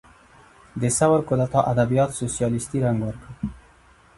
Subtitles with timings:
[0.81, 3.29] د ثور کودتا ادبیات سوسیالیستي رنګ ورکړ.